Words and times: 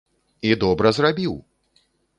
-I 0.49 0.55
добра 0.63 0.95
зрабiў! 1.01 1.39